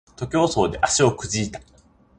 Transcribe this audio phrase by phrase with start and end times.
[0.15, 1.61] 徒競走で足をくじいた